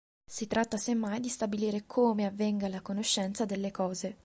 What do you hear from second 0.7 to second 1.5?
semmai di